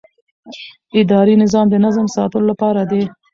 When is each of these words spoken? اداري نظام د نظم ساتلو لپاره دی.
اداري 1.01 1.35
نظام 1.43 1.65
د 1.69 1.75
نظم 1.85 2.05
ساتلو 2.15 2.45
لپاره 2.51 2.81
دی. 2.91 3.03